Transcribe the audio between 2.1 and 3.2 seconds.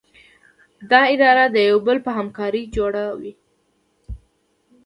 همکارۍ جوړه